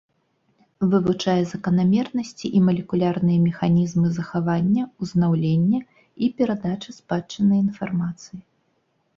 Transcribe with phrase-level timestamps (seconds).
[0.91, 8.39] Вывучае заканамернасці і малекулярныя механізмы захавання, узнаўлення і перадачы спадчыннай інфармацыі.